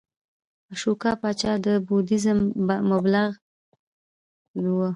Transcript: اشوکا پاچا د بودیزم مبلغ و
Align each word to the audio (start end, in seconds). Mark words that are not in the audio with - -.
اشوکا 0.71 1.11
پاچا 1.21 1.51
د 1.65 1.67
بودیزم 1.87 2.39
مبلغ 2.91 3.31
و 4.75 4.81